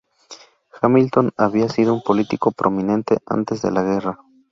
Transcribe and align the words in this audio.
Hamilton 0.81 1.29
había 1.37 1.69
sido 1.69 1.93
un 1.93 2.01
político 2.01 2.51
prominente 2.51 3.19
antes 3.27 3.61
de 3.61 3.69
la 3.69 3.83
guerra. 3.83 4.17